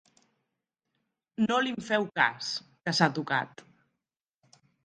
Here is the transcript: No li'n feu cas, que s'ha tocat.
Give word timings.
No 1.43 1.59
li'n 1.67 1.77
feu 1.91 2.09
cas, 2.21 2.49
que 2.87 2.97
s'ha 3.01 3.13
tocat. 3.19 3.65